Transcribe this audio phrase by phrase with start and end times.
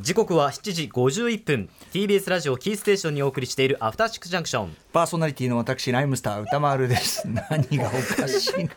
[0.00, 1.68] 時刻は7時51分。
[1.92, 4.74] TBS ラジオキーステーションにお送りしているアフターシックスジャンクション。
[4.94, 7.28] パーソナリティの私ライムスター歌丸です。
[7.28, 8.68] 何がおかしい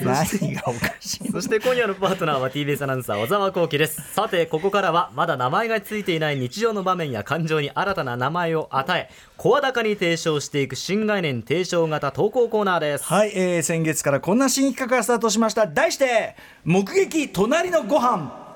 [0.00, 4.14] 何がおかしいそして今夜のパートナーは TBS アナウンサー小沢光輝です。
[4.14, 13.04] さてここからはまだ名前がついていない日常の場面や感情に新たな名前を与え声高に提唱していく新概念提唱型投稿コーナーです。
[13.04, 15.66] はい、えー、先月からこんな新企画がスタートしました。
[15.66, 16.34] 題して
[16.64, 18.46] 目撃隣のご飯。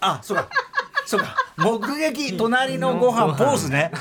[0.00, 0.48] あそうか
[1.12, 3.92] そうか目撃隣のご飯ポーズね。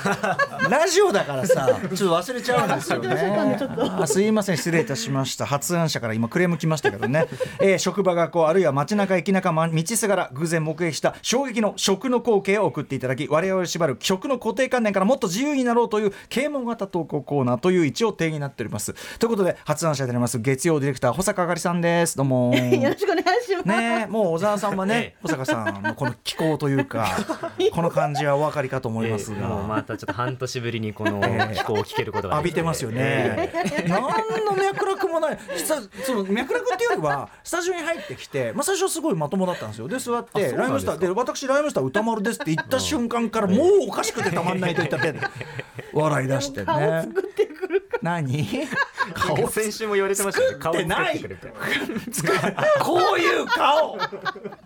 [0.69, 3.57] ラジオだからさちょっと忘れちゃうんですよね。
[3.99, 5.45] あすいません失礼いたしました。
[5.45, 7.27] 発案者から今クレーム来ましたけどね、
[7.59, 18.93] えー、職場学校あるいは街中駅中道すがら偶然目撃した衝撃の食の光景を送っていただき我々を縛る食の固定観念からもっと自由になろうという啓蒙型投稿コーナーという一応定になっております。
[19.19, 22.15] ということで発案者であります月曜ディレクター保坂あかりさんです。
[22.15, 27.07] どうもよろしくお願いしますねもう小沢さんはね 保坂さんのこの気候というか
[27.71, 31.21] この感じはお分かかりかと思いますが、えー、もうまたちょっと半年ぶりにこの
[31.53, 34.01] 気候を聞けることが浴びてますよね、えー、何
[34.45, 35.39] の脈絡もない。
[36.05, 39.87] その脈絡っていうよりは スタジオに入ってきて、まあ、最初すごいまともだったんですよ。
[39.87, 45.19] で座ってライムスターで私ライムスター歌丸ですって言った瞬間からもうおかしくてたまんないといった手で
[45.93, 47.09] 笑い出してね。
[48.01, 48.67] 何？
[49.11, 50.57] 顔先週も言われてましたね。
[50.59, 51.53] 顔作ってくれて。
[52.81, 53.97] こういう顔。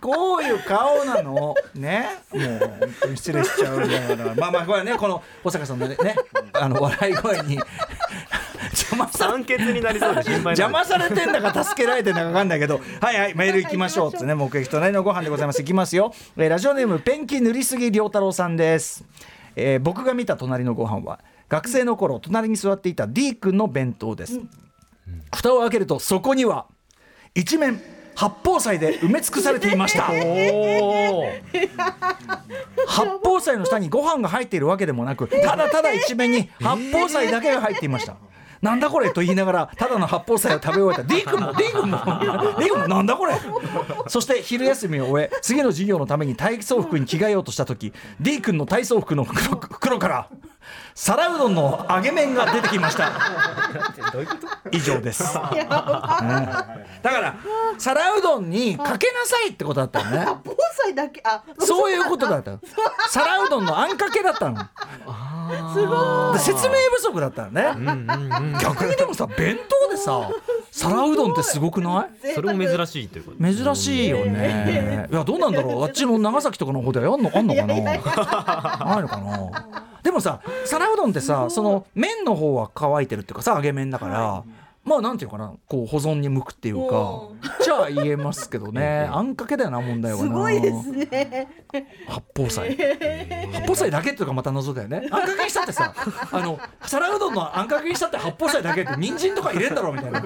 [0.02, 1.55] こういう顔なの。
[1.73, 2.19] ね。
[2.31, 5.97] もう本当に失礼しちゃうからまあまあこれねこの保坂さんのね
[6.53, 7.59] あの笑い声に。
[8.71, 12.81] 邪魔さになりそうで心配邪魔されてんだか助けられてんだか分かんないけど。
[12.99, 15.61] はいはいメール行きましょうってね目撃隣のご飯でございます。
[15.61, 19.05] 行きますよ、えー、ラジオネームペンキ塗りすぎ良太郎さんです、
[19.55, 24.49] えー、僕が見た隣のご飯は学生の頃隣に座っていた D 君の弁当です、うん、
[25.33, 26.67] 蓋を開けるとそこには
[27.33, 27.81] 一面
[28.15, 30.03] 八宝菜で埋め尽くされていました。
[32.87, 38.15] 八宝菜の下にご飯が入っているわけでもなくただただ一面に八宝菜だけが入っていました
[38.61, 41.16] なんだこれと言いながらただの八宝菜を食べ終えた。
[41.16, 41.98] D 君も D 君も。
[42.60, 43.36] D 君もなんだこれ。
[44.08, 50.30] そして昼休みを終え次の授業のために体操服に着替えようとした時 D 君の体操服の袋から
[50.95, 53.11] 皿うどんの揚げ麺が出てきました。
[54.71, 56.67] 以上です、うん、だか
[57.04, 57.36] ら
[57.77, 60.26] 皿うどんにかけなさいってことだったのね。
[60.95, 62.60] だけあそういうことだった
[63.10, 64.58] 皿うどんのあんかけだったの
[65.73, 66.39] すごい。
[66.39, 67.64] 説明不足だったのね、
[68.61, 69.58] 逆にでもさ弁
[69.88, 70.30] 当でさ
[70.71, 72.33] 皿うどんってすごくない？
[72.36, 73.38] それも珍しいということ。
[73.43, 75.08] 珍しいよね。
[75.11, 75.83] いやどうなんだろう？
[75.83, 77.76] あっちの長崎とかの方ではやんのあんのかな？
[77.82, 78.02] ないの
[79.08, 79.67] かな？
[80.04, 84.44] でもさ皿うどんってさその麺の方は乾いてるっていうかさ揚げ麺だから、
[84.85, 87.23] まあなんていうかなこう保存に向くっていうか
[87.63, 89.09] じゃあ言えますけどね。
[89.11, 90.23] あんかけだよな問題はな。
[90.23, 91.47] すごいですね。
[92.07, 92.77] 八宝菜。
[93.51, 95.07] 八宝菜だけっていうかまた謎だよね。
[95.11, 95.91] あんかけにしたってさ
[96.31, 100.21] あの皿うどんのあんかけにしたって八宝菜だけって人参とか入れんだろうみたいな。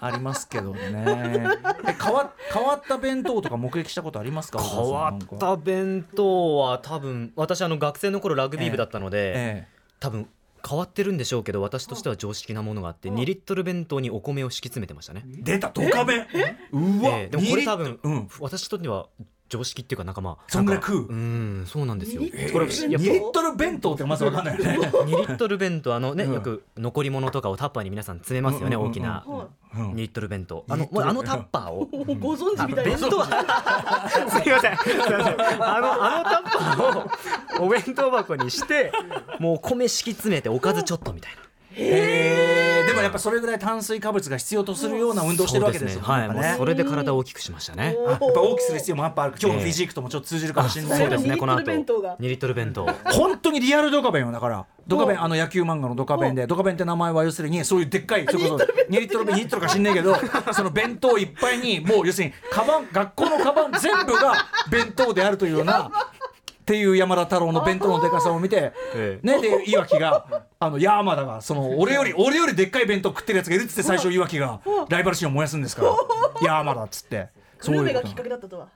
[0.00, 1.04] ありますけどね。
[1.04, 4.62] え変わ変わった弁当とか目撃したことありますか？
[4.62, 9.32] 変わった弁当は多分私あの学生の頃ラグビー部だったので、え。
[9.32, 9.68] ええ、
[9.98, 10.28] 多分
[10.68, 15.24] 変わってるんでしょうけど私としては常識なものがあって2リットル弁当にお米を敷き詰めてましたね。
[15.26, 16.26] 出たドカ弁
[16.72, 19.08] うわ、えー、でもこれ多分、うん、私とっては
[19.48, 21.06] 常識っていうか仲間そんぐらい食う。
[21.08, 22.22] うんそうなんですよ。
[22.22, 24.78] これ2リットル弁当ってまず分かんないよね。
[24.78, 29.26] 2リットル弁当あのね、よく残り物とかをタッパーに皆さん詰めますよね、大きな
[29.74, 30.64] 2リットル弁当。
[30.68, 31.86] あのあのタッパーを。
[32.20, 32.96] ご存知みたいな。
[32.96, 33.18] 弁当。
[33.20, 34.72] はすいません。
[35.62, 38.92] あのあのタッパーをお弁当箱にして
[39.38, 41.38] もう米敷き詰めておかずちょっとみたいな。
[41.38, 41.44] へ
[41.76, 42.41] え
[43.02, 46.06] やっぱそれぐらい炭水化物が必要とするような運動してるわけですよね。
[46.06, 47.96] はい、ね、それで体を大きくしましたね。
[48.06, 49.34] やっぱ大きくする必要もやっぱある。
[49.40, 50.98] 今日のフィジークともちょっと通じるかもしれない。
[50.98, 51.36] そうですね。
[51.36, 52.86] この後2リットル弁当。
[53.12, 54.66] 本当にリアルドカベンよだから。
[54.86, 60.16] ドカベンあの野球漫画のドカベンでドカベンって名前は要するにそういうでっかいそれこそ2リットル2リットルか知んないけど
[60.52, 64.34] その弁当いっぱいにもう要するにカバン学校のカバン全部が
[64.70, 65.90] 弁当であるというような。
[66.62, 68.72] っていう山田太郎の弁当のでかさを見て、
[69.22, 75.96] ね、でいわきがあの山田がその俺より俺よりでっかい弁当食ってるやつがいるっつって最初いわきがライバル心を燃やすんですから
[76.40, 77.28] 山田っつって。
[77.64, 78.68] グルメがきっかけだったとは。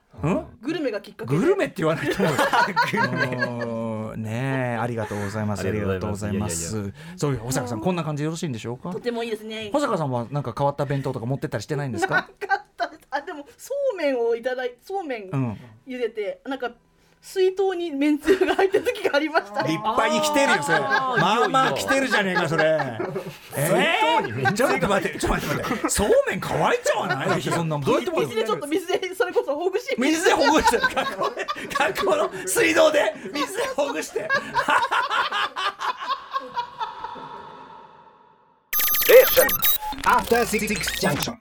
[0.62, 1.37] グルメがきっかけ。
[1.37, 4.17] グルメって言わないと思う。
[4.19, 5.67] ねありがとうございます。
[5.67, 6.93] ありがとうございます。
[7.17, 8.91] そういう保坂さんこんな感じでよろしいんでしょうか？
[8.91, 9.71] とてもいいですね。
[9.73, 12.29] 保坂さんはなんか変わった弁当とか持ってったりしてないんですか？
[13.11, 15.31] あでもそうめんをいただいそうめん
[15.87, 16.71] 茹でて、なんか
[17.21, 20.79] 水筒にめんつゆが入った時がありました、立派に来てるよそれ。
[20.79, 22.65] まあまあ来てるじゃねえかそれ。
[23.57, 23.99] え？
[24.23, 25.57] ー、ちょっと待ってちょっと待って。
[25.57, 29.95] 待ってそうめん乾いちゃわないそんなどうやっても水でちょっと水でそれこそうほぐし。
[29.99, 30.71] 水でほぐし。
[30.71, 31.47] て学校で
[31.79, 34.29] 学校の水道で水でほぐして。
[40.05, 40.69] After Six
[41.01, 41.35] Junction.